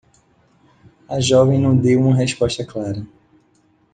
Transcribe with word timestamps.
A 1.07 1.19
jovem 1.19 1.59
não 1.61 1.77
deu 1.77 2.01
uma 2.01 2.15
resposta 2.15 2.65
clara. 2.65 3.05